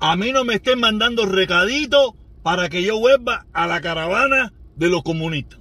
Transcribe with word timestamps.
a 0.00 0.16
mí 0.16 0.32
no 0.32 0.44
me 0.44 0.54
estén 0.54 0.80
mandando 0.80 1.26
recaditos 1.26 2.14
para 2.42 2.68
que 2.68 2.82
yo 2.82 2.98
vuelva 2.98 3.46
a 3.52 3.66
la 3.66 3.80
caravana 3.80 4.52
de 4.76 4.88
los 4.88 5.02
comunistas. 5.02 5.60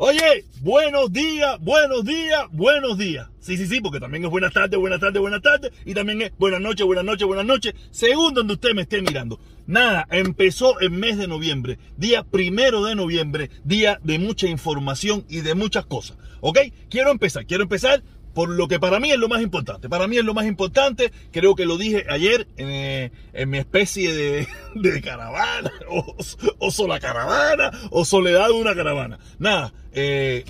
Oye, 0.00 0.44
buenos 0.60 1.12
días, 1.12 1.58
buenos 1.58 2.04
días, 2.04 2.44
buenos 2.52 2.96
días. 2.96 3.26
Sí, 3.40 3.56
sí, 3.56 3.66
sí, 3.66 3.80
porque 3.80 3.98
también 3.98 4.24
es 4.24 4.30
buenas 4.30 4.52
tardes, 4.52 4.78
buenas 4.78 5.00
tardes, 5.00 5.20
buenas 5.20 5.42
tardes. 5.42 5.72
Y 5.84 5.92
también 5.92 6.22
es 6.22 6.32
buenas 6.38 6.60
noches, 6.60 6.86
buenas 6.86 7.04
noches, 7.04 7.26
buenas 7.26 7.44
noches, 7.44 7.74
según 7.90 8.32
donde 8.32 8.54
usted 8.54 8.74
me 8.74 8.82
esté 8.82 9.02
mirando. 9.02 9.40
Nada, 9.66 10.06
empezó 10.12 10.78
el 10.78 10.92
mes 10.92 11.18
de 11.18 11.26
noviembre, 11.26 11.80
día 11.96 12.22
primero 12.22 12.84
de 12.84 12.94
noviembre, 12.94 13.50
día 13.64 13.98
de 14.04 14.20
mucha 14.20 14.46
información 14.46 15.24
y 15.28 15.40
de 15.40 15.56
muchas 15.56 15.84
cosas. 15.84 16.16
¿Ok? 16.42 16.60
Quiero 16.88 17.10
empezar, 17.10 17.44
quiero 17.44 17.64
empezar 17.64 18.04
por 18.38 18.50
lo 18.50 18.68
que 18.68 18.78
para 18.78 19.00
mí 19.00 19.10
es 19.10 19.18
lo 19.18 19.28
más 19.28 19.42
importante. 19.42 19.88
Para 19.88 20.06
mí 20.06 20.16
es 20.16 20.24
lo 20.24 20.32
más 20.32 20.46
importante, 20.46 21.10
creo 21.32 21.56
que 21.56 21.66
lo 21.66 21.76
dije 21.76 22.04
ayer 22.08 22.46
en, 22.56 22.68
eh, 22.70 23.46
mi 23.48 23.58
especie 23.58 24.14
de, 24.14 24.46
caravana, 25.02 25.72
o, 25.90 26.14
o, 26.60 26.70
sola 26.70 27.00
caravana, 27.00 27.72
o 27.90 28.04
soledad 28.04 28.46
de 28.46 28.52
una 28.52 28.76
caravana. 28.76 29.18
Nada, 29.40 29.74
eh, 29.90 30.44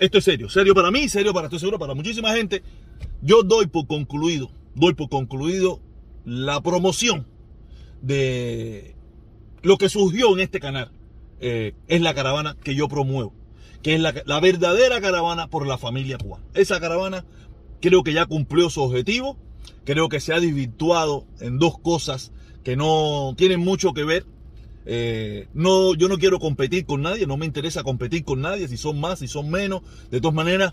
esto 0.00 0.16
es 0.16 0.24
serio, 0.24 0.48
serio 0.48 0.74
para 0.74 0.90
mí, 0.90 1.06
serio 1.10 1.34
para, 1.34 1.48
estoy 1.48 1.58
seguro, 1.58 1.78
para 1.78 1.92
muchísima 1.92 2.32
gente. 2.32 2.62
Yo 3.20 3.42
doy 3.42 3.66
por 3.66 3.86
concluido, 3.86 4.50
doy 4.74 4.94
por 4.94 5.10
concluido 5.10 5.82
la 6.24 6.62
promoción 6.62 7.26
de 8.00 8.96
lo 9.60 9.76
que 9.76 9.90
surgió 9.90 10.32
en 10.32 10.40
este 10.40 10.60
canal. 10.60 10.90
Eh, 11.40 11.74
es 11.88 12.00
la 12.00 12.14
caravana 12.14 12.56
que 12.64 12.74
yo 12.74 12.88
promuevo 12.88 13.34
que 13.82 13.94
es 13.94 14.00
la, 14.00 14.40
verdadera 14.40 15.00
caravana 15.00 15.48
por 15.48 15.66
la 15.66 15.76
familia 15.76 16.18
cubana. 16.18 16.44
Esa 16.54 16.80
caravana 16.80 17.24
creo 17.80 18.02
que 18.04 18.12
ya 18.12 18.26
cumplió 18.26 18.70
su 18.70 18.80
objetivo, 18.80 19.36
creo 19.84 20.08
que 20.08 20.20
se 20.20 20.32
ha 20.32 20.40
desvirtuado 20.40 21.26
en 21.40 21.58
dos 21.58 21.78
cosas 21.78 22.32
que 22.62 22.76
no 22.76 23.34
tienen 23.36 23.60
mucho 23.60 23.92
que 23.92 24.04
ver. 24.04 24.24
Eh, 24.84 25.48
no, 25.54 25.94
yo 25.94 26.08
no 26.08 26.18
quiero 26.18 26.38
competir 26.38 26.86
con 26.86 27.02
nadie, 27.02 27.26
no 27.26 27.36
me 27.36 27.46
interesa 27.46 27.82
competir 27.82 28.24
con 28.24 28.40
nadie, 28.40 28.68
si 28.68 28.76
son 28.76 29.00
más, 29.00 29.18
si 29.18 29.28
son 29.28 29.50
menos. 29.50 29.82
De 30.10 30.20
todas 30.20 30.34
maneras, 30.34 30.72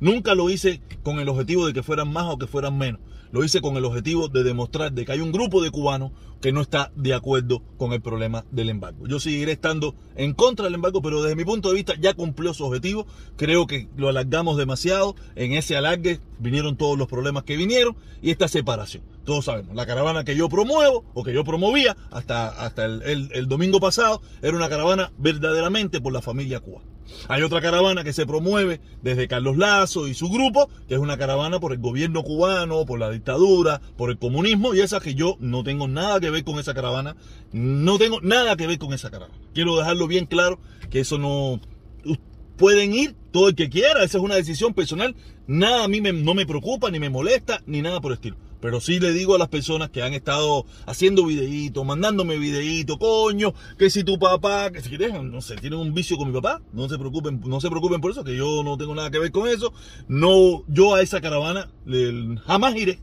nunca 0.00 0.34
lo 0.34 0.48
hice 0.48 0.80
con 1.02 1.18
el 1.18 1.28
objetivo 1.28 1.66
de 1.66 1.72
que 1.72 1.82
fueran 1.82 2.12
más 2.12 2.32
o 2.32 2.38
que 2.38 2.46
fueran 2.46 2.78
menos. 2.78 3.00
Lo 3.34 3.42
hice 3.42 3.60
con 3.60 3.76
el 3.76 3.84
objetivo 3.84 4.28
de 4.28 4.44
demostrar 4.44 4.92
de 4.92 5.04
que 5.04 5.10
hay 5.10 5.18
un 5.18 5.32
grupo 5.32 5.60
de 5.60 5.72
cubanos 5.72 6.12
que 6.40 6.52
no 6.52 6.60
está 6.60 6.92
de 6.94 7.14
acuerdo 7.14 7.64
con 7.76 7.92
el 7.92 8.00
problema 8.00 8.44
del 8.52 8.70
embargo. 8.70 9.08
Yo 9.08 9.18
seguiré 9.18 9.50
estando 9.50 9.96
en 10.14 10.34
contra 10.34 10.66
del 10.66 10.76
embargo, 10.76 11.02
pero 11.02 11.20
desde 11.20 11.34
mi 11.34 11.44
punto 11.44 11.70
de 11.70 11.74
vista 11.74 11.94
ya 12.00 12.14
cumplió 12.14 12.54
su 12.54 12.64
objetivo. 12.64 13.08
Creo 13.36 13.66
que 13.66 13.88
lo 13.96 14.08
alargamos 14.08 14.56
demasiado. 14.56 15.16
En 15.34 15.50
ese 15.50 15.76
alargue 15.76 16.20
vinieron 16.38 16.76
todos 16.76 16.96
los 16.96 17.08
problemas 17.08 17.42
que 17.42 17.56
vinieron 17.56 17.96
y 18.22 18.30
esta 18.30 18.46
separación. 18.46 19.02
Todos 19.24 19.46
sabemos, 19.46 19.74
la 19.74 19.84
caravana 19.84 20.22
que 20.22 20.36
yo 20.36 20.48
promuevo 20.48 21.04
o 21.12 21.24
que 21.24 21.34
yo 21.34 21.42
promovía 21.42 21.96
hasta, 22.12 22.50
hasta 22.50 22.84
el, 22.84 23.30
el 23.32 23.48
domingo 23.48 23.80
pasado 23.80 24.22
era 24.42 24.56
una 24.56 24.68
caravana 24.68 25.10
verdaderamente 25.18 26.00
por 26.00 26.12
la 26.12 26.22
familia 26.22 26.60
cubana. 26.60 26.93
Hay 27.28 27.42
otra 27.42 27.60
caravana 27.60 28.04
que 28.04 28.12
se 28.12 28.26
promueve 28.26 28.80
desde 29.02 29.28
Carlos 29.28 29.56
Lazo 29.56 30.08
y 30.08 30.14
su 30.14 30.28
grupo, 30.28 30.68
que 30.88 30.94
es 30.94 31.00
una 31.00 31.16
caravana 31.16 31.60
por 31.60 31.72
el 31.72 31.78
gobierno 31.78 32.22
cubano, 32.22 32.84
por 32.86 32.98
la 32.98 33.10
dictadura, 33.10 33.80
por 33.96 34.10
el 34.10 34.18
comunismo, 34.18 34.74
y 34.74 34.80
esa 34.80 35.00
que 35.00 35.14
yo 35.14 35.36
no 35.40 35.64
tengo 35.64 35.88
nada 35.88 36.20
que 36.20 36.30
ver 36.30 36.44
con 36.44 36.58
esa 36.58 36.74
caravana, 36.74 37.16
no 37.52 37.98
tengo 37.98 38.20
nada 38.20 38.56
que 38.56 38.66
ver 38.66 38.78
con 38.78 38.92
esa 38.92 39.10
caravana. 39.10 39.38
Quiero 39.54 39.76
dejarlo 39.76 40.06
bien 40.06 40.26
claro, 40.26 40.58
que 40.90 41.00
eso 41.00 41.18
no... 41.18 41.60
Pueden 42.56 42.94
ir 42.94 43.16
todo 43.32 43.48
el 43.48 43.56
que 43.56 43.68
quiera, 43.68 44.04
esa 44.04 44.18
es 44.18 44.22
una 44.22 44.36
decisión 44.36 44.74
personal, 44.74 45.16
nada 45.48 45.84
a 45.84 45.88
mí 45.88 46.00
no 46.00 46.34
me 46.34 46.46
preocupa, 46.46 46.88
ni 46.88 47.00
me 47.00 47.10
molesta, 47.10 47.62
ni 47.66 47.82
nada 47.82 48.00
por 48.00 48.12
el 48.12 48.18
estilo. 48.18 48.36
Pero 48.64 48.80
sí 48.80 48.98
le 48.98 49.12
digo 49.12 49.34
a 49.34 49.38
las 49.38 49.48
personas 49.48 49.90
que 49.90 50.02
han 50.02 50.14
estado 50.14 50.64
haciendo 50.86 51.26
videitos, 51.26 51.84
mandándome 51.84 52.38
videitos, 52.38 52.96
coño, 52.96 53.52
que 53.76 53.90
si 53.90 54.04
tu 54.04 54.18
papá, 54.18 54.70
que 54.72 54.80
si 54.80 54.96
dejan, 54.96 55.30
no 55.30 55.42
sé, 55.42 55.56
tienen 55.56 55.78
un 55.78 55.92
vicio 55.92 56.16
con 56.16 56.28
mi 56.28 56.32
papá, 56.32 56.62
no 56.72 56.88
se 56.88 56.96
preocupen, 56.98 57.42
no 57.44 57.60
se 57.60 57.68
preocupen 57.68 58.00
por 58.00 58.12
eso, 58.12 58.24
que 58.24 58.34
yo 58.34 58.62
no 58.64 58.78
tengo 58.78 58.94
nada 58.94 59.10
que 59.10 59.18
ver 59.18 59.32
con 59.32 59.48
eso. 59.48 59.74
No, 60.08 60.64
yo 60.66 60.94
a 60.94 61.02
esa 61.02 61.20
caravana 61.20 61.68
jamás 62.46 62.74
iré, 62.76 63.00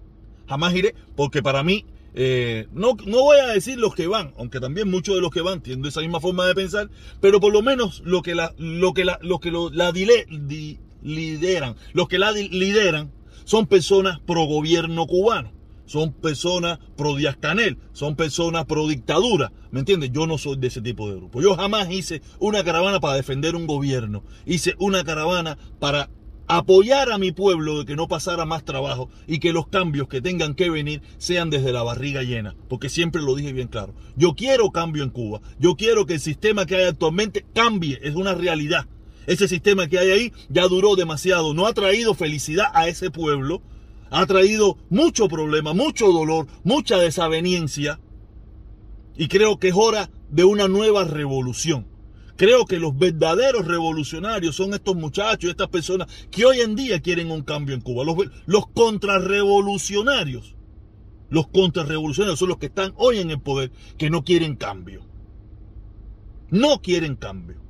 jamás 0.48 0.74
iré, 0.74 0.96
porque 1.16 1.44
para 1.44 1.62
mí 1.62 1.86
eh, 2.16 2.66
no, 2.74 2.98
no 3.06 3.22
voy 3.22 3.38
a 3.38 3.50
decir 3.50 3.78
los 3.78 3.94
que 3.94 4.08
van, 4.08 4.34
aunque 4.40 4.60
también 4.60 4.90
muchos 4.90 5.14
de 5.14 5.22
los 5.22 5.30
que 5.30 5.42
van 5.42 5.62
tienen 5.62 5.86
esa 5.86 6.02
misma 6.02 6.20
forma 6.20 6.48
de 6.48 6.56
pensar, 6.56 6.90
pero 7.20 7.40
por 7.40 7.54
lo 7.54 7.62
menos 7.62 8.02
lo 8.04 8.24
que 8.24 8.34
la, 8.34 8.56
lo 8.58 8.96
que 8.96 9.06
la, 9.06 9.20
los 9.22 9.40
que 9.40 9.52
lo, 9.52 9.70
la 9.70 9.92
lideran, 9.92 11.76
los 11.94 12.08
que 12.08 12.18
la 12.18 12.32
lideran 12.32 13.12
son 13.44 13.68
personas 13.68 14.20
pro 14.20 14.46
gobierno 14.46 15.08
cubano, 15.08 15.52
son 15.86 16.14
personas 16.14 16.80
pro 16.96 17.16
Díaz 17.16 17.38
Canel, 17.38 17.78
son 17.92 18.16
personas 18.16 18.66
pro 18.66 18.88
dictadura, 18.88 19.52
¿me 19.72 19.80
entiendes? 19.80 20.12
Yo 20.12 20.28
no 20.28 20.38
soy 20.38 20.58
de 20.58 20.68
ese 20.68 20.82
tipo 20.82 21.10
de 21.10 21.18
grupo. 21.18 21.42
Yo 21.42 21.56
jamás 21.56 21.92
hice 21.92 22.22
una 22.40 22.64
caravana 22.64 23.00
para 23.00 23.16
defender 23.16 23.56
un 23.56 23.68
gobierno, 23.68 24.24
hice 24.46 24.76
una 24.80 25.04
caravana 25.04 25.58
para 25.80 26.10
apoyar 26.48 27.12
a 27.12 27.18
mi 27.18 27.32
pueblo 27.32 27.80
de 27.80 27.86
que 27.86 27.96
no 27.96 28.10
pasara 28.10 28.46
más 28.46 28.66
trabajo 28.66 29.10
y 29.26 29.40
que 29.40 29.54
los 29.54 29.68
cambios 29.68 30.10
que 30.10 30.22
tengan 30.22 30.54
que 30.54 30.70
venir 30.70 31.02
sean 31.18 31.50
desde 31.50 31.72
la 31.72 31.84
barriga 31.84 32.24
llena, 32.24 32.56
porque 32.68 32.90
siempre 32.90 33.22
lo 33.22 33.36
dije 33.36 33.54
bien 33.54 33.70
claro. 33.70 33.94
Yo 34.18 34.34
quiero 34.36 34.72
cambio 34.72 35.04
en 35.04 35.12
Cuba, 35.12 35.42
yo 35.60 35.76
quiero 35.76 36.06
que 36.06 36.16
el 36.16 36.20
sistema 36.20 36.66
que 36.66 36.76
hay 36.76 36.84
actualmente 36.86 37.46
cambie, 37.54 38.00
es 38.04 38.16
una 38.16 38.34
realidad. 38.34 38.88
Ese 39.28 39.48
sistema 39.48 39.88
que 39.88 40.00
hay 40.00 40.12
ahí 40.12 40.34
ya 40.50 40.68
duró 40.68 40.96
demasiado, 40.96 41.54
no 41.54 41.68
ha 41.68 41.74
traído 41.74 42.14
felicidad 42.14 42.68
a 42.74 42.88
ese 42.88 43.12
pueblo, 43.12 43.62
ha 44.10 44.26
traído 44.26 44.78
mucho 44.90 45.28
problema, 45.28 45.74
mucho 45.74 46.12
dolor, 46.12 46.48
mucha 46.64 46.98
desaveniencia. 46.98 48.00
Y 49.16 49.28
creo 49.28 49.60
que 49.60 49.70
es 49.70 49.76
hora 49.76 50.10
de 50.30 50.44
una 50.44 50.68
nueva 50.68 51.04
revolución. 51.04 51.88
Creo 52.36 52.66
que 52.66 52.80
los 52.80 52.98
verdaderos 52.98 53.68
revolucionarios 53.68 54.56
son 54.56 54.74
estos 54.74 54.96
muchachos, 54.96 55.52
estas 55.52 55.68
personas 55.68 56.08
que 56.32 56.46
hoy 56.46 56.62
en 56.62 56.76
día 56.76 57.00
quieren 57.00 57.30
un 57.30 57.44
cambio 57.44 57.76
en 57.76 57.82
Cuba. 57.82 58.04
Los, 58.04 58.18
los 58.48 58.68
contrarrevolucionarios, 58.68 60.56
los 61.30 61.48
contrarrevolucionarios 61.48 62.40
son 62.40 62.50
los 62.50 62.58
que 62.58 62.66
están 62.66 62.94
hoy 62.98 63.20
en 63.20 63.30
el 63.30 63.40
poder, 63.40 63.72
que 63.98 64.10
no 64.10 64.24
quieren 64.24 64.56
cambio. 64.56 65.06
No 66.50 66.82
quieren 66.82 67.16
cambio. 67.16 67.62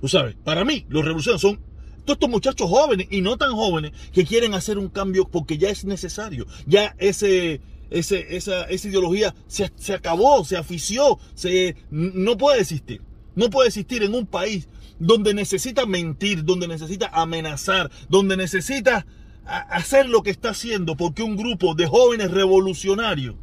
Tú 0.00 0.08
sabes, 0.08 0.36
para 0.44 0.64
mí 0.64 0.86
los 0.88 1.04
revolucionarios 1.04 1.42
son 1.42 1.60
todos 2.04 2.16
estos 2.16 2.30
muchachos 2.30 2.70
jóvenes 2.70 3.08
y 3.10 3.20
no 3.20 3.36
tan 3.36 3.52
jóvenes 3.52 3.92
que 4.12 4.24
quieren 4.24 4.54
hacer 4.54 4.78
un 4.78 4.88
cambio 4.88 5.28
porque 5.28 5.58
ya 5.58 5.68
es 5.68 5.84
necesario. 5.84 6.46
Ya 6.66 6.94
ese, 6.98 7.60
ese, 7.90 8.36
esa, 8.36 8.62
esa 8.64 8.88
ideología 8.88 9.34
se, 9.46 9.70
se 9.76 9.94
acabó, 9.94 10.44
se 10.44 10.56
afició, 10.56 11.18
se, 11.34 11.76
no 11.90 12.38
puede 12.38 12.60
existir. 12.60 13.02
No 13.34 13.50
puede 13.50 13.68
existir 13.68 14.02
en 14.02 14.14
un 14.14 14.26
país 14.26 14.68
donde 14.98 15.34
necesita 15.34 15.86
mentir, 15.86 16.44
donde 16.44 16.66
necesita 16.66 17.08
amenazar, 17.12 17.90
donde 18.08 18.36
necesita 18.36 19.06
hacer 19.44 20.08
lo 20.08 20.22
que 20.22 20.30
está 20.30 20.50
haciendo 20.50 20.96
porque 20.96 21.22
un 21.22 21.36
grupo 21.36 21.74
de 21.74 21.86
jóvenes 21.86 22.30
revolucionarios, 22.30 23.36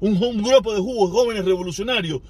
un, 0.00 0.22
un 0.22 0.42
grupo 0.42 0.74
de 0.74 0.80
jóvenes 0.80 1.44
revolucionarios 1.44 2.20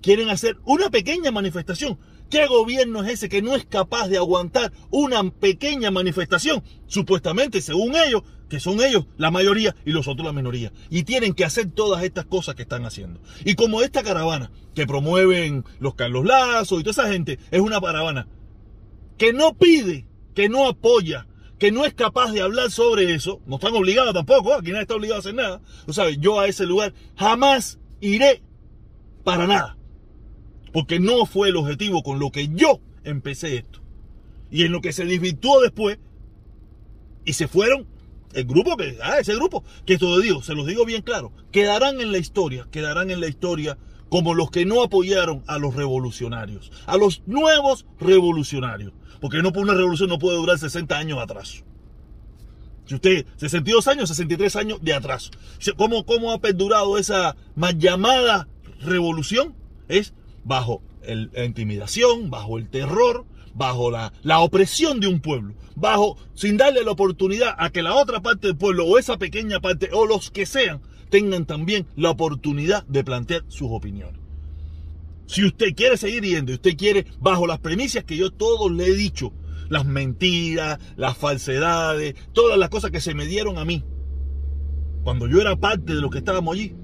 quieren 0.00 0.28
hacer 0.30 0.56
una 0.64 0.90
pequeña 0.90 1.30
manifestación 1.30 1.98
¿Qué 2.30 2.46
gobierno 2.46 3.04
es 3.04 3.12
ese 3.12 3.28
que 3.28 3.40
no 3.40 3.54
es 3.54 3.64
capaz 3.64 4.08
de 4.08 4.16
aguantar 4.16 4.72
una 4.90 5.22
pequeña 5.30 5.90
manifestación? 5.90 6.62
Supuestamente, 6.86 7.60
según 7.60 7.94
ellos, 7.94 8.22
que 8.48 8.58
son 8.58 8.80
ellos 8.80 9.06
la 9.16 9.30
mayoría 9.30 9.76
y 9.84 9.92
los 9.92 10.08
otros 10.08 10.26
la 10.26 10.32
minoría. 10.32 10.72
Y 10.90 11.04
tienen 11.04 11.34
que 11.34 11.44
hacer 11.44 11.70
todas 11.70 12.02
estas 12.02 12.26
cosas 12.26 12.56
que 12.56 12.62
están 12.62 12.84
haciendo. 12.84 13.20
Y 13.44 13.54
como 13.54 13.82
esta 13.82 14.02
caravana 14.02 14.50
que 14.74 14.86
promueven 14.86 15.64
los 15.78 15.94
Carlos 15.94 16.24
Lazo 16.24 16.80
y 16.80 16.82
toda 16.82 17.02
esa 17.02 17.12
gente, 17.12 17.38
es 17.50 17.60
una 17.60 17.80
caravana 17.80 18.28
que 19.18 19.32
no 19.32 19.54
pide, 19.54 20.06
que 20.34 20.48
no 20.48 20.66
apoya, 20.66 21.26
que 21.58 21.72
no 21.72 21.84
es 21.84 21.94
capaz 21.94 22.32
de 22.32 22.42
hablar 22.42 22.70
sobre 22.70 23.14
eso, 23.14 23.40
no 23.46 23.56
están 23.56 23.74
obligados 23.74 24.12
tampoco, 24.12 24.54
aquí 24.54 24.70
nadie 24.70 24.82
está 24.82 24.94
obligado 24.94 25.16
a 25.16 25.20
hacer 25.20 25.34
nada. 25.34 25.60
Tú 25.86 25.92
sabes, 25.92 26.18
yo 26.20 26.38
a 26.38 26.46
ese 26.46 26.66
lugar 26.66 26.92
jamás 27.16 27.78
iré 28.00 28.42
para 29.24 29.46
nada. 29.46 29.75
Porque 30.72 31.00
no 31.00 31.26
fue 31.26 31.48
el 31.48 31.56
objetivo 31.56 32.02
con 32.02 32.18
lo 32.18 32.30
que 32.30 32.48
yo 32.48 32.80
empecé 33.04 33.56
esto. 33.56 33.80
Y 34.50 34.64
en 34.64 34.72
lo 34.72 34.80
que 34.80 34.92
se 34.92 35.04
desvirtuó 35.04 35.60
después. 35.60 35.98
Y 37.24 37.32
se 37.32 37.48
fueron 37.48 37.86
el 38.34 38.44
grupo 38.44 38.76
que, 38.76 38.98
ah, 39.02 39.18
ese 39.18 39.34
grupo, 39.34 39.64
que 39.86 39.98
todo 39.98 40.20
digo, 40.20 40.42
se 40.42 40.54
los 40.54 40.66
digo 40.66 40.84
bien 40.84 41.02
claro, 41.02 41.32
quedarán 41.50 42.00
en 42.00 42.12
la 42.12 42.18
historia, 42.18 42.68
quedarán 42.70 43.10
en 43.10 43.20
la 43.20 43.28
historia 43.28 43.78
como 44.08 44.34
los 44.34 44.50
que 44.50 44.66
no 44.66 44.82
apoyaron 44.82 45.42
a 45.46 45.58
los 45.58 45.74
revolucionarios, 45.74 46.70
a 46.86 46.96
los 46.96 47.22
nuevos 47.26 47.86
revolucionarios. 47.98 48.92
Porque 49.20 49.42
no 49.42 49.52
por 49.52 49.62
una 49.62 49.74
revolución 49.74 50.10
no 50.10 50.18
puede 50.18 50.36
durar 50.36 50.58
60 50.58 50.96
años 50.96 51.18
atrás. 51.18 51.64
Si 52.84 52.94
usted, 52.94 53.26
62 53.36 53.88
años, 53.88 54.08
63 54.08 54.56
años 54.56 54.78
de 54.82 54.94
atraso. 54.94 55.30
¿Cómo, 55.76 56.04
cómo 56.04 56.30
ha 56.32 56.40
perdurado 56.40 56.98
esa 56.98 57.36
más 57.56 57.76
llamada 57.78 58.46
revolución? 58.80 59.56
Es 59.88 60.14
bajo 60.46 60.80
la 61.04 61.44
intimidación, 61.44 62.30
bajo 62.30 62.56
el 62.58 62.68
terror, 62.70 63.26
bajo 63.54 63.90
la, 63.90 64.12
la, 64.22 64.40
opresión 64.40 65.00
de 65.00 65.08
un 65.08 65.20
pueblo, 65.20 65.54
bajo 65.74 66.16
sin 66.34 66.56
darle 66.56 66.84
la 66.84 66.92
oportunidad 66.92 67.54
a 67.58 67.70
que 67.70 67.82
la 67.82 67.94
otra 67.94 68.20
parte 68.22 68.48
del 68.48 68.56
pueblo 68.56 68.86
o 68.86 68.98
esa 68.98 69.18
pequeña 69.18 69.60
parte 69.60 69.90
o 69.92 70.06
los 70.06 70.30
que 70.30 70.46
sean 70.46 70.80
tengan 71.10 71.46
también 71.46 71.86
la 71.96 72.10
oportunidad 72.10 72.84
de 72.86 73.04
plantear 73.04 73.44
sus 73.48 73.68
opiniones. 73.70 74.20
Si 75.26 75.44
usted 75.44 75.74
quiere 75.74 75.96
seguir 75.96 76.22
yendo 76.22 76.52
usted 76.52 76.76
quiere, 76.76 77.06
bajo 77.18 77.46
las 77.46 77.58
premisas 77.58 78.04
que 78.04 78.16
yo 78.16 78.30
todos 78.30 78.70
le 78.70 78.86
he 78.86 78.94
dicho, 78.94 79.32
las 79.68 79.84
mentiras, 79.84 80.78
las 80.96 81.16
falsedades, 81.16 82.14
todas 82.32 82.58
las 82.58 82.68
cosas 82.68 82.92
que 82.92 83.00
se 83.00 83.14
me 83.14 83.26
dieron 83.26 83.58
a 83.58 83.64
mí, 83.64 83.84
cuando 85.02 85.26
yo 85.26 85.40
era 85.40 85.56
parte 85.56 85.94
de 85.94 86.00
lo 86.00 86.10
que 86.10 86.18
estábamos 86.18 86.54
allí, 86.54 86.74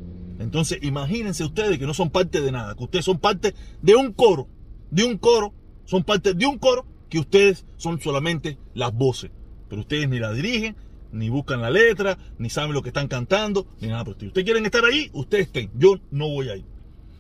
entonces 0.43 0.79
imagínense 0.83 1.45
ustedes 1.45 1.79
que 1.79 1.87
no 1.87 1.95
son 1.95 2.11
parte 2.11 2.41
de 2.41 2.53
nada, 2.53 2.75
que 2.75 2.85
ustedes 2.85 3.05
son 3.05 3.19
parte 3.19 3.55
de 3.81 3.95
un 3.95 4.13
coro, 4.13 4.49
de 4.91 5.05
un 5.05 5.19
coro, 5.19 5.55
son 5.85 6.05
parte 6.05 6.35
de 6.35 6.47
un 6.47 6.59
coro 6.59 6.87
que 7.09 7.19
ustedes 7.19 7.65
son 7.77 8.01
solamente 8.01 8.59
las 8.75 8.93
voces, 8.93 9.31
pero 9.69 9.83
ustedes 9.83 10.09
ni 10.09 10.19
la 10.19 10.33
dirigen, 10.33 10.77
ni 11.13 11.29
buscan 11.29 11.61
la 11.61 11.71
letra, 11.71 12.19
ni 12.39 12.51
saben 12.51 12.73
lo 12.73 12.83
que 12.83 12.89
están 12.89 13.09
cantando, 13.09 13.67
ni 13.81 13.89
nada 13.89 14.05
por 14.05 14.15
Ustedes 14.15 14.45
quieren 14.45 14.65
estar 14.65 14.85
allí, 14.85 15.11
ustedes 15.13 15.47
estén, 15.47 15.71
yo 15.77 15.99
no 16.11 16.29
voy 16.29 16.49
a 16.49 16.57
ir. 16.57 16.65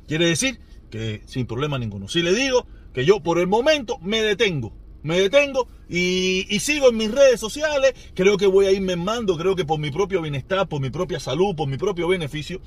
Quiere 0.07 0.27
decir 0.27 0.59
que 0.91 1.23
sin 1.27 1.47
problema 1.47 1.79
ninguno. 1.79 2.09
Si 2.09 2.23
le 2.23 2.35
digo 2.35 2.67
que 2.93 3.05
yo 3.05 3.23
por 3.23 3.39
el 3.39 3.47
momento 3.47 3.99
me 4.01 4.23
detengo, 4.23 4.73
me 5.03 5.19
detengo 5.19 5.69
y, 5.89 6.47
sigo 6.61 6.89
en 6.89 6.97
mis 6.97 7.11
redes 7.11 7.41
sociales, 7.41 7.95
creo 8.15 8.37
que 8.37 8.47
voy 8.47 8.67
a 8.67 8.73
irme 8.73 8.97
mando, 8.97 9.37
creo 9.37 9.57
que 9.57 9.65
por 9.65 9.79
mi 9.79 9.91
propio 9.91 10.23
bienestar, 10.23 10.69
por 10.69 10.81
mi 10.81 10.91
propia 10.91 11.21
salud, 11.21 11.55
por 11.55 11.69
mi 11.69 11.77
propio 11.77 12.09
beneficio, 12.09 12.61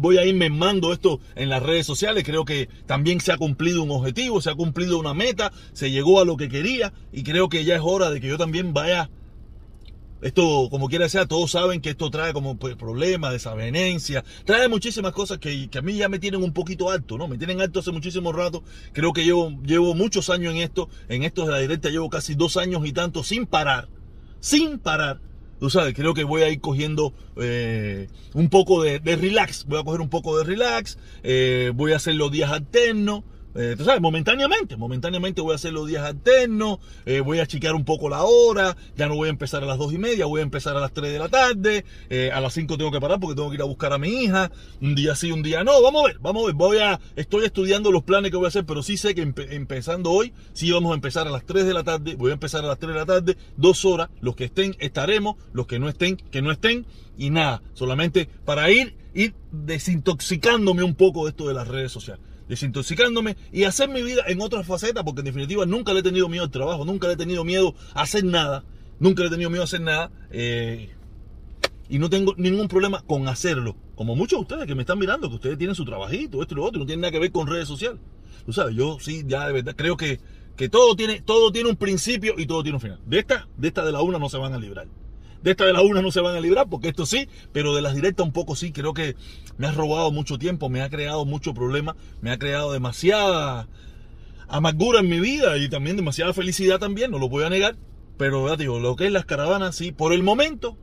voy 0.00 0.18
a 0.18 0.24
irme 0.24 0.50
mando 0.50 0.92
esto 0.92 1.20
en 1.34 1.48
las 1.48 1.62
redes 1.62 1.86
sociales. 1.86 2.24
Creo 2.24 2.44
que 2.44 2.68
también 2.86 3.20
se 3.20 3.32
ha 3.32 3.36
cumplido 3.36 3.82
un 3.82 3.90
objetivo, 3.90 4.40
se 4.40 4.50
ha 4.50 4.54
cumplido 4.54 4.98
una 4.98 5.14
meta, 5.14 5.52
se 5.72 5.90
llegó 5.90 6.20
a 6.20 6.24
lo 6.24 6.36
que 6.36 6.48
quería 6.48 6.92
y 7.12 7.22
creo 7.22 7.48
que 7.48 7.64
ya 7.64 7.76
es 7.76 7.82
hora 7.84 8.10
de 8.10 8.20
que 8.20 8.28
yo 8.28 8.38
también 8.38 8.72
vaya 8.72 9.10
esto, 10.22 10.68
como 10.70 10.88
quiera 10.88 11.08
sea, 11.08 11.24
todos 11.24 11.52
saben 11.52 11.80
que 11.80 11.90
esto 11.90 12.10
trae 12.10 12.34
como 12.34 12.58
pues, 12.58 12.76
problemas, 12.76 13.32
desavenencia, 13.32 14.22
trae 14.44 14.68
muchísimas 14.68 15.12
cosas 15.12 15.38
que, 15.38 15.70
que, 15.70 15.78
a 15.78 15.82
mí 15.82 15.96
ya 15.96 16.10
me 16.10 16.18
tienen 16.18 16.42
un 16.42 16.52
poquito 16.52 16.90
alto, 16.90 17.16
¿no? 17.16 17.26
Me 17.26 17.38
tienen 17.38 17.62
alto 17.62 17.80
hace 17.80 17.90
muchísimo 17.90 18.30
rato. 18.30 18.62
Creo 18.92 19.14
que 19.14 19.24
llevo, 19.24 19.50
llevo 19.64 19.94
muchos 19.94 20.28
años 20.28 20.54
en 20.54 20.60
esto. 20.60 20.90
En 21.08 21.22
esto 21.22 21.46
de 21.46 21.52
la 21.52 21.58
directa 21.58 21.88
llevo 21.88 22.10
casi 22.10 22.34
dos 22.34 22.58
años 22.58 22.82
y 22.84 22.92
tanto 22.92 23.24
sin 23.24 23.46
parar. 23.46 23.88
Sin 24.40 24.78
parar. 24.78 25.20
Tú 25.60 25.68
sabes, 25.68 25.94
creo 25.94 26.14
que 26.14 26.24
voy 26.24 26.40
a 26.40 26.48
ir 26.48 26.60
cogiendo 26.60 27.12
eh, 27.36 28.08
un 28.32 28.48
poco 28.48 28.82
de, 28.82 28.98
relax. 28.98 29.66
Voy 29.66 29.78
a 29.78 29.84
coger 29.84 30.00
un 30.00 30.08
poco 30.08 30.38
de 30.38 30.44
relax. 30.44 30.98
Eh, 31.22 31.70
voy 31.74 31.92
a 31.92 31.96
hacer 31.96 32.14
los 32.14 32.32
días 32.32 32.50
alternos. 32.50 33.24
Eh, 33.54 33.74
tú 33.76 33.84
sabes, 33.84 34.00
momentáneamente, 34.00 34.76
momentáneamente 34.76 35.40
voy 35.40 35.52
a 35.52 35.54
hacer 35.56 35.72
los 35.72 35.88
días 35.88 36.04
alternos, 36.04 36.78
eh, 37.04 37.20
voy 37.20 37.40
a 37.40 37.46
chequear 37.46 37.74
un 37.74 37.84
poco 37.84 38.08
la 38.08 38.22
hora, 38.22 38.76
ya 38.96 39.08
no 39.08 39.16
voy 39.16 39.26
a 39.26 39.30
empezar 39.30 39.64
a 39.64 39.66
las 39.66 39.76
dos 39.76 39.92
y 39.92 39.98
media, 39.98 40.26
voy 40.26 40.40
a 40.40 40.44
empezar 40.44 40.76
a 40.76 40.80
las 40.80 40.92
3 40.92 41.12
de 41.12 41.18
la 41.18 41.28
tarde, 41.28 41.84
eh, 42.10 42.30
a 42.32 42.40
las 42.40 42.54
5 42.54 42.78
tengo 42.78 42.92
que 42.92 43.00
parar 43.00 43.18
porque 43.18 43.34
tengo 43.34 43.50
que 43.50 43.56
ir 43.56 43.62
a 43.62 43.64
buscar 43.64 43.92
a 43.92 43.98
mi 43.98 44.08
hija, 44.08 44.52
un 44.80 44.94
día 44.94 45.16
sí, 45.16 45.32
un 45.32 45.42
día 45.42 45.64
no, 45.64 45.82
vamos 45.82 46.04
a 46.04 46.06
ver, 46.06 46.18
vamos 46.20 46.44
a 46.44 46.46
ver, 46.46 46.54
voy 46.54 46.78
a, 46.78 47.00
estoy 47.16 47.44
estudiando 47.44 47.90
los 47.90 48.04
planes 48.04 48.30
que 48.30 48.36
voy 48.36 48.46
a 48.46 48.48
hacer, 48.48 48.64
pero 48.64 48.84
sí 48.84 48.96
sé 48.96 49.16
que 49.16 49.22
empezando 49.22 50.12
hoy, 50.12 50.32
sí 50.52 50.70
vamos 50.70 50.92
a 50.92 50.94
empezar 50.94 51.26
a 51.26 51.30
las 51.30 51.44
3 51.44 51.66
de 51.66 51.74
la 51.74 51.82
tarde, 51.82 52.14
voy 52.14 52.30
a 52.30 52.34
empezar 52.34 52.64
a 52.64 52.68
las 52.68 52.78
3 52.78 52.92
de 52.92 53.00
la 53.00 53.06
tarde, 53.06 53.36
dos 53.56 53.84
horas, 53.84 54.10
los 54.20 54.36
que 54.36 54.44
estén 54.44 54.76
estaremos, 54.78 55.34
los 55.52 55.66
que 55.66 55.80
no 55.80 55.88
estén, 55.88 56.16
que 56.16 56.40
no 56.40 56.52
estén, 56.52 56.86
y 57.18 57.30
nada, 57.30 57.62
solamente 57.74 58.28
para 58.44 58.70
ir, 58.70 58.94
ir 59.12 59.34
desintoxicándome 59.50 60.84
un 60.84 60.94
poco 60.94 61.24
de 61.24 61.30
esto 61.30 61.48
de 61.48 61.54
las 61.54 61.66
redes 61.66 61.90
sociales 61.90 62.29
desintoxicándome 62.50 63.36
y 63.52 63.62
hacer 63.62 63.88
mi 63.88 64.02
vida 64.02 64.24
en 64.26 64.40
otra 64.40 64.64
faceta, 64.64 65.04
porque 65.04 65.20
en 65.20 65.26
definitiva 65.26 65.64
nunca 65.66 65.94
le 65.94 66.00
he 66.00 66.02
tenido 66.02 66.28
miedo 66.28 66.42
al 66.42 66.50
trabajo, 66.50 66.84
nunca 66.84 67.06
le 67.06 67.14
he 67.14 67.16
tenido 67.16 67.44
miedo 67.44 67.76
a 67.94 68.02
hacer 68.02 68.24
nada, 68.24 68.64
nunca 68.98 69.22
le 69.22 69.28
he 69.28 69.30
tenido 69.30 69.50
miedo 69.50 69.62
a 69.62 69.66
hacer 69.66 69.80
nada, 69.80 70.10
eh, 70.32 70.90
y 71.88 72.00
no 72.00 72.10
tengo 72.10 72.34
ningún 72.36 72.66
problema 72.66 73.02
con 73.02 73.28
hacerlo. 73.28 73.76
Como 73.94 74.16
muchos 74.16 74.38
de 74.38 74.42
ustedes 74.42 74.66
que 74.66 74.74
me 74.74 74.82
están 74.82 74.98
mirando, 74.98 75.28
que 75.28 75.36
ustedes 75.36 75.58
tienen 75.58 75.76
su 75.76 75.84
trabajito, 75.84 76.42
esto 76.42 76.54
y 76.54 76.56
lo 76.56 76.64
otro, 76.64 76.80
no 76.80 76.86
tiene 76.86 77.02
nada 77.02 77.12
que 77.12 77.20
ver 77.20 77.30
con 77.30 77.46
redes 77.46 77.68
sociales. 77.68 78.00
Tú 78.44 78.52
sabes, 78.52 78.74
yo 78.74 78.98
sí, 78.98 79.22
ya 79.26 79.46
de 79.46 79.52
verdad, 79.52 79.74
creo 79.76 79.96
que, 79.96 80.18
que 80.56 80.68
todo, 80.68 80.96
tiene, 80.96 81.20
todo 81.20 81.52
tiene 81.52 81.70
un 81.70 81.76
principio 81.76 82.34
y 82.36 82.46
todo 82.46 82.64
tiene 82.64 82.76
un 82.76 82.80
final. 82.80 82.98
De 83.06 83.20
esta, 83.20 83.46
de 83.56 83.68
esta 83.68 83.84
de 83.84 83.92
la 83.92 84.02
una 84.02 84.18
no 84.18 84.28
se 84.28 84.38
van 84.38 84.54
a 84.54 84.58
librar. 84.58 84.88
De 85.42 85.52
esta 85.52 85.64
de 85.64 85.72
las 85.72 85.82
una 85.82 86.02
no 86.02 86.10
se 86.10 86.20
van 86.20 86.36
a 86.36 86.40
librar, 86.40 86.68
porque 86.68 86.88
esto 86.88 87.06
sí, 87.06 87.28
pero 87.52 87.74
de 87.74 87.82
las 87.82 87.94
directas 87.94 88.26
un 88.26 88.32
poco 88.32 88.56
sí. 88.56 88.72
Creo 88.72 88.94
que 88.94 89.16
me 89.56 89.66
ha 89.66 89.72
robado 89.72 90.10
mucho 90.10 90.38
tiempo, 90.38 90.68
me 90.68 90.82
ha 90.82 90.90
creado 90.90 91.24
mucho 91.24 91.54
problema, 91.54 91.96
me 92.20 92.30
ha 92.30 92.38
creado 92.38 92.72
demasiada 92.72 93.68
amargura 94.48 95.00
en 95.00 95.08
mi 95.08 95.20
vida 95.20 95.56
y 95.58 95.68
también 95.68 95.96
demasiada 95.96 96.34
felicidad 96.34 96.78
también, 96.78 97.10
no 97.10 97.18
lo 97.18 97.28
voy 97.28 97.44
a 97.44 97.50
negar. 97.50 97.76
Pero 98.18 98.54
digo, 98.56 98.80
lo 98.80 98.96
que 98.96 99.06
es 99.06 99.12
las 99.12 99.24
caravanas, 99.24 99.76
sí, 99.76 99.92
por 99.92 100.12
el 100.12 100.22
momento 100.22 100.76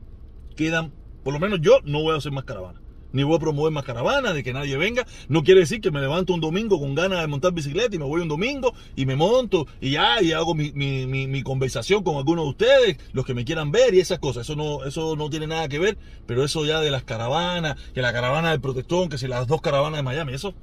quedan, 0.56 0.92
por 1.22 1.32
lo 1.32 1.38
menos 1.38 1.60
yo 1.60 1.78
no 1.84 2.02
voy 2.02 2.14
a 2.14 2.18
hacer 2.18 2.32
más 2.32 2.44
caravanas 2.44 2.87
ni 3.12 3.22
voy 3.22 3.36
a 3.36 3.38
promover 3.38 3.72
más 3.72 3.84
caravanas, 3.84 4.34
de 4.34 4.42
que 4.42 4.52
nadie 4.52 4.76
venga. 4.76 5.06
No 5.28 5.42
quiere 5.42 5.60
decir 5.60 5.80
que 5.80 5.90
me 5.90 6.00
levanto 6.00 6.34
un 6.34 6.40
domingo 6.40 6.78
con 6.78 6.94
ganas 6.94 7.20
de 7.20 7.26
montar 7.26 7.52
bicicleta 7.52 7.94
y 7.94 7.98
me 7.98 8.04
voy 8.04 8.20
un 8.20 8.28
domingo 8.28 8.74
y 8.96 9.06
me 9.06 9.16
monto 9.16 9.66
y 9.80 9.90
ya, 9.92 10.22
y 10.22 10.32
hago 10.32 10.54
mi, 10.54 10.72
mi, 10.72 11.06
mi, 11.06 11.42
conversación 11.42 12.02
con 12.02 12.16
algunos 12.16 12.44
de 12.44 12.50
ustedes, 12.50 12.98
los 13.12 13.24
que 13.24 13.34
me 13.34 13.44
quieran 13.44 13.70
ver 13.70 13.94
y 13.94 14.00
esas 14.00 14.18
cosas. 14.18 14.46
Eso 14.46 14.56
no, 14.56 14.84
eso 14.84 15.16
no 15.16 15.30
tiene 15.30 15.46
nada 15.46 15.68
que 15.68 15.78
ver, 15.78 15.96
pero 16.26 16.44
eso 16.44 16.64
ya 16.64 16.80
de 16.80 16.90
las 16.90 17.04
caravanas, 17.04 17.76
que 17.94 18.02
la 18.02 18.12
caravana 18.12 18.50
del 18.50 18.60
protestón, 18.60 19.08
que 19.08 19.18
si 19.18 19.26
las 19.28 19.46
dos 19.46 19.60
caravanas 19.60 19.98
de 19.98 20.02
Miami, 20.02 20.34
eso 20.34 20.54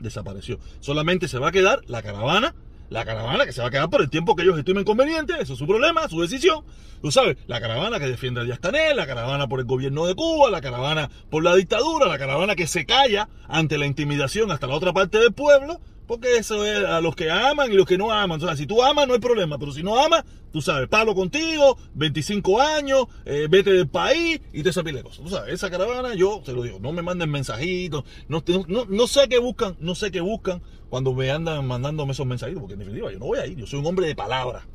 desapareció. 0.00 0.58
Solamente 0.80 1.28
se 1.28 1.38
va 1.38 1.48
a 1.48 1.52
quedar 1.52 1.80
la 1.86 2.02
caravana 2.02 2.54
la 2.94 3.04
caravana 3.04 3.44
que 3.44 3.52
se 3.52 3.60
va 3.60 3.66
a 3.66 3.70
quedar 3.72 3.90
por 3.90 4.02
el 4.02 4.08
tiempo 4.08 4.36
que 4.36 4.44
ellos 4.44 4.56
estimen 4.56 4.84
conveniente, 4.84 5.34
eso 5.40 5.54
es 5.54 5.58
su 5.58 5.66
problema, 5.66 6.08
su 6.08 6.20
decisión. 6.22 6.64
Tú 7.02 7.10
sabes, 7.10 7.36
la 7.48 7.60
caravana 7.60 7.98
que 7.98 8.06
defiende 8.06 8.40
a 8.40 8.44
Díaz 8.44 8.60
Canel, 8.60 8.96
la 8.96 9.04
caravana 9.04 9.48
por 9.48 9.58
el 9.58 9.66
gobierno 9.66 10.06
de 10.06 10.14
Cuba, 10.14 10.48
la 10.48 10.60
caravana 10.60 11.10
por 11.28 11.42
la 11.42 11.56
dictadura, 11.56 12.06
la 12.06 12.18
caravana 12.18 12.54
que 12.54 12.68
se 12.68 12.86
calla 12.86 13.28
ante 13.48 13.78
la 13.78 13.86
intimidación 13.86 14.52
hasta 14.52 14.68
la 14.68 14.76
otra 14.76 14.92
parte 14.92 15.18
del 15.18 15.32
pueblo, 15.32 15.80
porque 16.06 16.36
eso 16.36 16.64
es 16.64 16.84
a 16.84 17.00
los 17.00 17.16
que 17.16 17.30
aman 17.30 17.72
y 17.72 17.74
los 17.74 17.86
que 17.86 17.98
no 17.98 18.10
aman. 18.10 18.42
O 18.42 18.46
sea, 18.46 18.56
si 18.56 18.66
tú 18.66 18.82
amas 18.82 19.06
no 19.06 19.14
hay 19.14 19.20
problema, 19.20 19.58
pero 19.58 19.72
si 19.72 19.82
no 19.82 19.98
amas, 19.98 20.24
tú 20.52 20.60
sabes, 20.60 20.88
palo 20.88 21.14
contigo, 21.14 21.78
25 21.94 22.60
años, 22.60 23.06
eh, 23.24 23.46
vete 23.50 23.72
del 23.72 23.88
país 23.88 24.40
y 24.52 24.62
te 24.62 24.70
esa 24.70 24.82
pila 24.82 25.02
cosas. 25.02 25.24
Tú 25.24 25.30
sabes, 25.30 25.54
esa 25.54 25.70
caravana, 25.70 26.14
yo 26.14 26.42
te 26.44 26.52
lo 26.52 26.62
digo, 26.62 26.78
no 26.80 26.92
me 26.92 27.02
manden 27.02 27.30
mensajitos, 27.30 28.04
no, 28.28 28.42
no, 28.68 28.86
no 28.88 29.06
sé 29.06 29.28
qué 29.28 29.38
buscan, 29.38 29.76
no 29.80 29.94
sé 29.94 30.10
qué 30.10 30.20
buscan 30.20 30.62
cuando 30.88 31.12
me 31.12 31.30
andan 31.30 31.66
mandándome 31.66 32.12
esos 32.12 32.26
mensajitos, 32.26 32.60
porque 32.60 32.74
en 32.74 32.80
definitiva 32.80 33.10
yo 33.10 33.18
no 33.18 33.26
voy 33.26 33.38
a 33.38 33.46
ir, 33.46 33.56
yo 33.56 33.66
soy 33.66 33.80
un 33.80 33.86
hombre 33.86 34.06
de 34.06 34.14
palabra. 34.14 34.66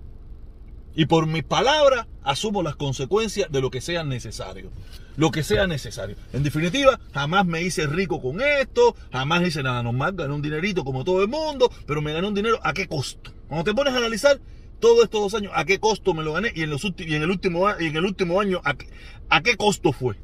Y 1.00 1.06
por 1.06 1.28
mis 1.28 1.46
palabras 1.46 2.08
asumo 2.24 2.62
las 2.62 2.76
consecuencias 2.76 3.50
de 3.50 3.62
lo 3.62 3.72
que 3.72 3.80
sea 3.80 4.04
necesario. 4.04 4.70
Lo 5.16 5.32
que 5.32 5.44
sea 5.44 5.66
necesario. 5.66 6.18
En 6.34 6.44
definitiva, 6.44 7.00
jamás 7.14 7.46
me 7.46 7.62
hice 7.62 7.88
rico 7.88 8.22
con 8.22 8.42
esto, 8.42 8.98
jamás 9.10 9.48
hice 9.48 9.64
nada 9.64 9.82
normal, 9.82 10.16
gané 10.18 10.34
un 10.34 10.42
dinerito 10.42 10.84
como 10.84 11.06
todo 11.06 11.22
el 11.22 11.30
mundo, 11.30 11.72
pero 11.88 12.02
me 12.02 12.12
gané 12.12 12.28
un 12.28 12.34
dinero 12.34 12.60
a 12.64 12.74
qué 12.74 12.90
costo. 12.90 13.32
Cuando 13.48 13.64
te 13.64 13.74
pones 13.74 13.94
a 13.94 13.98
analizar 14.00 14.42
todos 14.82 15.06
estos 15.06 15.22
dos 15.22 15.36
años, 15.36 15.54
a 15.56 15.64
qué 15.64 15.80
costo 15.80 16.14
me 16.14 16.22
lo 16.22 16.34
gané 16.34 16.52
y 16.54 16.64
en, 16.64 16.70
los 16.70 16.84
y 16.84 17.16
en, 17.16 17.24
el, 17.24 17.30
último, 17.30 17.70
y 17.80 17.86
en 17.86 17.96
el 17.96 18.04
último 18.04 18.42
año, 18.42 18.60
a 18.66 18.74
qué, 18.74 18.90
a 19.30 19.42
qué 19.42 19.56
costo 19.56 19.94
fue. 19.94 20.18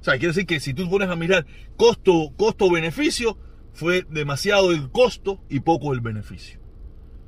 O 0.00 0.04
sea, 0.04 0.14
quiere 0.14 0.28
decir 0.28 0.46
que 0.46 0.58
si 0.58 0.72
tú 0.72 0.88
pones 0.88 1.10
a 1.10 1.16
mirar 1.16 1.44
costo, 1.76 2.32
costo-beneficio, 2.38 3.36
fue 3.74 4.06
demasiado 4.08 4.72
el 4.72 4.88
costo 4.90 5.42
y 5.50 5.60
poco 5.60 5.92
el 5.92 6.00
beneficio. 6.00 6.61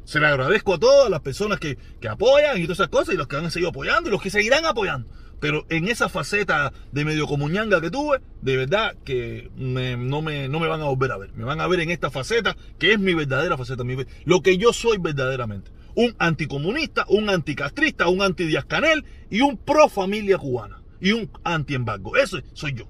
Se 0.04 0.20
le 0.20 0.26
agradezco 0.26 0.74
a 0.74 0.78
todas 0.78 1.10
las 1.10 1.20
personas 1.20 1.58
que, 1.58 1.78
apoyan 2.08 2.58
y 2.58 2.64
todas 2.64 2.78
esas 2.80 2.88
cosas 2.88 3.14
y 3.14 3.18
los 3.18 3.26
que 3.26 3.36
han 3.36 3.50
seguido 3.50 3.70
apoyando 3.70 4.08
y 4.08 4.12
los 4.12 4.22
que 4.22 4.30
seguirán 4.30 4.66
apoyando. 4.66 5.08
Pero 5.40 5.66
en 5.68 5.88
esa 5.88 6.08
faceta 6.08 6.72
de 6.92 7.04
medio 7.04 7.26
comuñanga 7.26 7.80
que 7.80 7.90
tuve, 7.90 8.20
de 8.40 8.56
verdad 8.56 8.96
que 9.04 9.50
no, 9.56 10.22
me, 10.22 10.48
no 10.48 10.60
me 10.60 10.68
van 10.68 10.80
a 10.80 10.84
volver 10.84 11.12
a 11.12 11.18
ver. 11.18 11.32
Me 11.34 11.44
van 11.44 11.60
a 11.60 11.66
ver 11.66 11.80
en 11.80 11.90
esta 11.90 12.10
faceta 12.10 12.56
que 12.78 12.92
es 12.92 12.98
mi 12.98 13.14
verdadera 13.14 13.56
faceta, 13.56 13.82
lo 14.24 14.42
que 14.42 14.56
yo 14.58 14.72
soy 14.72 14.98
verdaderamente. 14.98 15.70
Un 15.96 16.14
anticomunista, 16.18 17.04
un 17.08 17.30
anticastrista, 17.30 18.08
un 18.08 18.22
anti 18.22 18.52
Canel 18.66 19.04
y 19.30 19.40
un 19.40 19.56
pro 19.56 19.88
familia 19.88 20.38
cubana. 20.38 20.82
Y 21.00 21.12
un 21.12 21.30
anti-embargo. 21.44 22.16
Ese 22.16 22.42
soy 22.54 22.74
yo. 22.74 22.88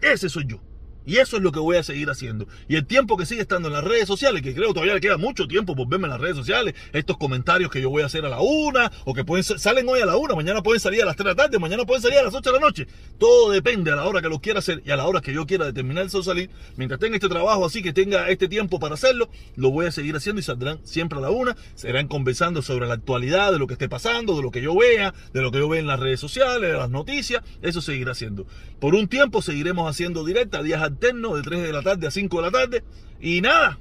Ese 0.00 0.28
soy 0.28 0.46
yo. 0.46 0.60
Y 1.06 1.18
eso 1.18 1.36
es 1.36 1.42
lo 1.42 1.52
que 1.52 1.60
voy 1.60 1.76
a 1.76 1.82
seguir 1.82 2.10
haciendo. 2.10 2.46
Y 2.68 2.76
el 2.76 2.86
tiempo 2.86 3.16
que 3.16 3.24
sigue 3.24 3.40
estando 3.40 3.68
en 3.68 3.74
las 3.74 3.84
redes 3.84 4.06
sociales, 4.06 4.42
que 4.42 4.54
creo 4.54 4.74
todavía 4.74 4.94
le 4.94 5.00
queda 5.00 5.16
mucho 5.16 5.46
tiempo 5.46 5.74
por 5.74 5.88
verme 5.88 6.06
en 6.06 6.10
las 6.10 6.20
redes 6.20 6.36
sociales, 6.36 6.74
estos 6.92 7.16
comentarios 7.16 7.70
que 7.70 7.80
yo 7.80 7.88
voy 7.88 8.02
a 8.02 8.06
hacer 8.06 8.26
a 8.26 8.28
la 8.28 8.40
una, 8.40 8.90
o 9.04 9.14
que 9.14 9.24
pueden 9.24 9.44
salen 9.44 9.88
hoy 9.88 10.00
a 10.00 10.06
la 10.06 10.16
una, 10.16 10.34
mañana 10.34 10.62
pueden 10.62 10.80
salir 10.80 11.02
a 11.02 11.06
las 11.06 11.16
tres 11.16 11.26
de 11.26 11.30
la 11.30 11.36
tarde, 11.36 11.58
mañana 11.58 11.84
pueden 11.84 12.02
salir 12.02 12.18
a 12.18 12.22
las 12.24 12.34
ocho 12.34 12.50
de 12.50 12.58
la 12.58 12.64
noche. 12.64 12.86
Todo 13.18 13.50
depende 13.50 13.90
a 13.90 13.96
la 13.96 14.04
hora 14.04 14.20
que 14.20 14.28
lo 14.28 14.40
quiera 14.40 14.58
hacer 14.58 14.82
y 14.84 14.90
a 14.90 14.96
la 14.96 15.06
hora 15.06 15.20
que 15.20 15.32
yo 15.32 15.46
quiera 15.46 15.64
determinar 15.64 16.06
eso 16.06 16.22
salir. 16.22 16.50
Mientras 16.76 17.00
tenga 17.00 17.16
este 17.16 17.28
trabajo 17.28 17.64
así, 17.64 17.82
que 17.82 17.92
tenga 17.92 18.28
este 18.28 18.48
tiempo 18.48 18.78
para 18.78 18.94
hacerlo, 18.94 19.28
lo 19.54 19.70
voy 19.70 19.86
a 19.86 19.92
seguir 19.92 20.16
haciendo 20.16 20.40
y 20.40 20.42
saldrán 20.42 20.80
siempre 20.84 21.18
a 21.18 21.22
la 21.22 21.30
una. 21.30 21.56
Serán 21.74 22.08
conversando 22.08 22.62
sobre 22.62 22.86
la 22.86 22.94
actualidad, 22.94 23.52
de 23.52 23.58
lo 23.58 23.66
que 23.66 23.74
esté 23.74 23.88
pasando, 23.88 24.36
de 24.36 24.42
lo 24.42 24.50
que 24.50 24.62
yo 24.62 24.76
vea, 24.76 25.14
de 25.32 25.42
lo 25.42 25.50
que 25.50 25.58
yo 25.58 25.68
vea 25.68 25.80
en 25.80 25.86
las 25.86 26.00
redes 26.00 26.20
sociales, 26.20 26.70
de 26.70 26.76
las 26.76 26.90
noticias. 26.90 27.42
Eso 27.62 27.80
seguirá 27.80 28.12
haciendo. 28.12 28.46
Por 28.80 28.94
un 28.94 29.08
tiempo 29.08 29.42
seguiremos 29.42 29.88
haciendo 29.88 30.24
directa, 30.24 30.62
días 30.62 30.82
de 30.98 31.42
3 31.42 31.62
de 31.62 31.72
la 31.72 31.82
tarde 31.82 32.06
a 32.06 32.10
5 32.10 32.36
de 32.36 32.42
la 32.42 32.50
tarde. 32.50 32.84
Y 33.20 33.40
nada, 33.40 33.78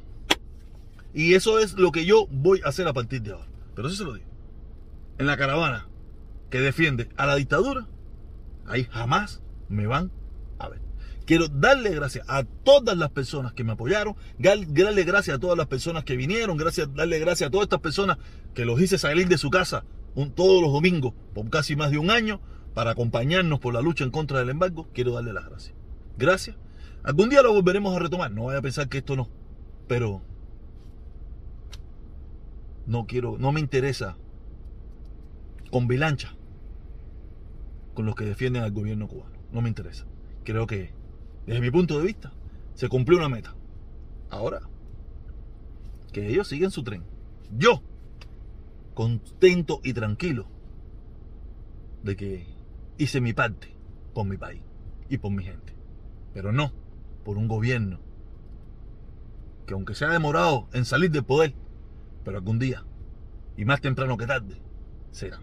Y 1.13 1.33
eso 1.33 1.59
es 1.59 1.73
lo 1.73 1.91
que 1.91 2.05
yo 2.05 2.27
voy 2.29 2.61
a 2.63 2.69
hacer 2.69 2.87
a 2.87 2.93
partir 2.93 3.21
de 3.21 3.31
ahora. 3.31 3.47
Pero 3.75 3.87
eso 3.87 3.97
se 3.97 4.03
lo 4.03 4.13
digo. 4.13 4.27
En 5.17 5.27
la 5.27 5.37
caravana 5.37 5.87
que 6.49 6.59
defiende 6.59 7.09
a 7.15 7.25
la 7.25 7.35
dictadura, 7.35 7.87
ahí 8.67 8.85
jamás 8.91 9.41
me 9.69 9.87
van 9.87 10.11
a 10.59 10.69
ver. 10.69 10.81
Quiero 11.25 11.47
darle 11.47 11.89
gracias 11.91 12.25
a 12.29 12.43
todas 12.43 12.97
las 12.97 13.09
personas 13.09 13.53
que 13.53 13.63
me 13.63 13.71
apoyaron, 13.71 14.15
darle 14.37 15.03
gracias 15.03 15.37
a 15.37 15.39
todas 15.39 15.57
las 15.57 15.67
personas 15.67 16.03
que 16.03 16.15
vinieron, 16.15 16.55
gracias, 16.55 16.93
darle 16.93 17.17
gracias 17.19 17.47
a 17.47 17.51
todas 17.51 17.65
estas 17.65 17.79
personas 17.79 18.17
que 18.53 18.65
los 18.65 18.79
hice 18.79 18.97
salir 18.97 19.27
de 19.27 19.37
su 19.37 19.49
casa 19.49 19.85
todos 20.35 20.61
los 20.61 20.71
domingos 20.71 21.13
por 21.33 21.49
casi 21.49 21.75
más 21.75 21.91
de 21.91 21.97
un 21.97 22.09
año 22.09 22.39
para 22.73 22.91
acompañarnos 22.91 23.59
por 23.59 23.73
la 23.73 23.81
lucha 23.81 24.03
en 24.03 24.11
contra 24.11 24.39
del 24.39 24.49
embargo. 24.49 24.87
Quiero 24.93 25.13
darle 25.13 25.33
las 25.33 25.45
gracias. 25.45 25.75
Gracias. 26.17 26.55
Algún 27.05 27.29
día 27.29 27.43
lo 27.43 27.53
volveremos 27.53 27.95
a 27.95 27.99
retomar. 27.99 28.31
No 28.31 28.45
vaya 28.45 28.59
a 28.59 28.63
pensar 28.63 28.89
que 28.89 28.97
esto 28.97 29.15
no. 29.15 29.29
Pero 29.87 30.23
no 32.87 33.05
quiero, 33.05 33.37
no 33.37 33.51
me 33.51 33.59
interesa 33.59 34.17
con 35.69 35.87
bilancha 35.87 36.35
con 37.93 38.07
los 38.07 38.15
que 38.15 38.25
defienden 38.25 38.63
al 38.63 38.71
gobierno 38.71 39.07
cubano. 39.07 39.35
No 39.51 39.61
me 39.61 39.69
interesa. 39.69 40.05
Creo 40.43 40.65
que, 40.65 40.93
desde 41.45 41.61
mi 41.61 41.69
punto 41.69 41.99
de 41.99 42.05
vista, 42.05 42.33
se 42.73 42.89
cumplió 42.89 43.19
una 43.19 43.29
meta. 43.29 43.53
Ahora, 44.31 44.61
que 46.11 46.27
ellos 46.27 46.47
siguen 46.47 46.71
su 46.71 46.83
tren. 46.83 47.03
Yo, 47.55 47.83
contento 48.95 49.79
y 49.83 49.93
tranquilo 49.93 50.47
de 52.01 52.15
que 52.15 52.47
hice 52.97 53.21
mi 53.21 53.33
parte 53.33 53.75
por 54.15 54.25
mi 54.25 54.37
país 54.37 54.61
y 55.07 55.19
por 55.19 55.31
mi 55.31 55.43
gente. 55.43 55.73
Pero 56.33 56.51
no 56.51 56.84
por 57.25 57.37
un 57.37 57.49
gobierno 57.49 57.99
que 59.65 59.73
aunque 59.73 59.95
se 59.95 60.05
ha 60.05 60.09
demorado 60.09 60.67
en 60.73 60.85
salir 60.85 61.11
del 61.11 61.23
poder, 61.23 61.53
pero 62.23 62.37
algún 62.37 62.59
día, 62.59 62.85
y 63.57 63.65
más 63.65 63.81
temprano 63.81 64.15
que 64.15 64.27
tarde, 64.27 64.61
será. 65.11 65.39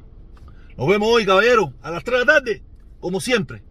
Nos 0.76 0.88
vemos 0.88 1.08
hoy, 1.10 1.26
caballero, 1.26 1.74
a 1.82 1.90
las 1.90 2.04
3 2.04 2.20
de 2.20 2.24
la 2.24 2.32
tarde, 2.32 2.62
como 3.00 3.20
siempre. 3.20 3.62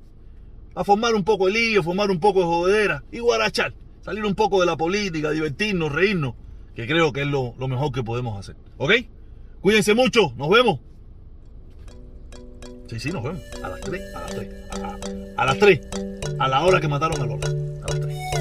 A 0.76 0.84
formar 0.84 1.16
un 1.16 1.24
poco 1.24 1.48
de 1.48 1.54
lío, 1.54 1.84
formar 1.84 2.12
un 2.12 2.20
poco 2.20 2.40
de 2.40 2.46
jodedera 2.46 3.04
y 3.12 3.20
guarachar. 3.20 3.74
Salir 4.02 4.26
un 4.26 4.36
poco 4.36 4.60
de 4.60 4.66
la 4.66 4.78
política, 4.78 5.32
divertirnos, 5.32 5.92
reírnos, 5.92 6.36
que 6.76 6.88
creo 6.88 7.14
que 7.14 7.22
es 7.22 7.28
lo, 7.28 7.56
lo 7.58 7.68
mejor 7.68 7.92
que 7.92 8.04
podemos 8.04 8.38
hacer. 8.38 8.56
¿Ok? 8.78 8.92
Cuídense 9.62 9.94
mucho, 9.94 10.34
nos 10.36 10.50
vemos. 10.50 10.80
Sí, 12.88 13.00
sí, 13.00 13.10
nos 13.12 13.24
vemos. 13.24 13.42
A 13.64 13.70
las 13.70 13.82
3, 13.82 14.16
a 14.16 14.20
las 14.20 14.32
3. 14.32 14.50
A, 15.38 15.42
a 15.42 15.46
las 15.46 15.60
3, 15.60 15.82
a 16.40 16.48
la 16.50 16.62
hora 16.66 16.82
que 16.82 16.88
mataron 16.90 17.22
a 17.22 17.26
Lola 17.26 17.71
a 17.84 17.86
otra. 17.86 18.41